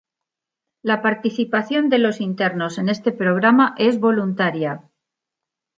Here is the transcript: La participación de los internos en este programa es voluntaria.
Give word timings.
La 0.81 1.03
participación 1.03 1.89
de 1.89 1.99
los 1.99 2.21
internos 2.21 2.79
en 2.79 2.89
este 2.89 3.11
programa 3.11 3.75
es 3.77 3.99
voluntaria. 3.99 4.89